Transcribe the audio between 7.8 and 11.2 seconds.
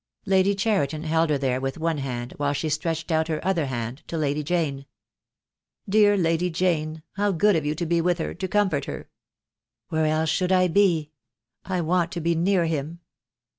be with her— to comfort her." "Where else should I be?—